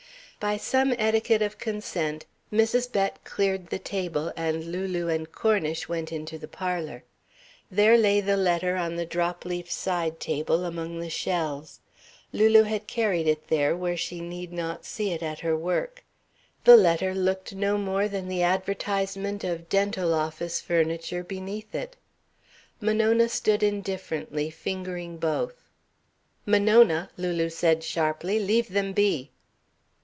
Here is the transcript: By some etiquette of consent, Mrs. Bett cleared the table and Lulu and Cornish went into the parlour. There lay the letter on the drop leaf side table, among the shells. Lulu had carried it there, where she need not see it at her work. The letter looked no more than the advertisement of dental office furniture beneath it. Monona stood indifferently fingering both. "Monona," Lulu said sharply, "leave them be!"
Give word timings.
By 0.41 0.57
some 0.57 0.95
etiquette 0.97 1.43
of 1.43 1.59
consent, 1.59 2.25
Mrs. 2.51 2.91
Bett 2.91 3.23
cleared 3.23 3.67
the 3.67 3.77
table 3.77 4.33
and 4.35 4.65
Lulu 4.71 5.07
and 5.07 5.31
Cornish 5.31 5.87
went 5.87 6.11
into 6.11 6.39
the 6.39 6.47
parlour. 6.47 7.03
There 7.69 7.95
lay 7.95 8.21
the 8.21 8.37
letter 8.37 8.75
on 8.75 8.95
the 8.95 9.05
drop 9.05 9.45
leaf 9.45 9.71
side 9.71 10.19
table, 10.19 10.65
among 10.65 10.97
the 10.99 11.11
shells. 11.11 11.79
Lulu 12.33 12.63
had 12.63 12.87
carried 12.87 13.27
it 13.27 13.49
there, 13.49 13.75
where 13.77 13.95
she 13.95 14.19
need 14.19 14.51
not 14.51 14.83
see 14.83 15.11
it 15.11 15.21
at 15.21 15.41
her 15.41 15.55
work. 15.55 16.03
The 16.63 16.75
letter 16.75 17.13
looked 17.13 17.53
no 17.53 17.77
more 17.77 18.07
than 18.07 18.27
the 18.27 18.41
advertisement 18.41 19.43
of 19.43 19.69
dental 19.69 20.11
office 20.11 20.59
furniture 20.59 21.23
beneath 21.23 21.75
it. 21.75 21.95
Monona 22.79 23.29
stood 23.29 23.61
indifferently 23.61 24.49
fingering 24.49 25.17
both. 25.17 25.69
"Monona," 26.47 27.11
Lulu 27.15 27.47
said 27.51 27.83
sharply, 27.83 28.39
"leave 28.39 28.69
them 28.69 28.91
be!" 28.93 29.29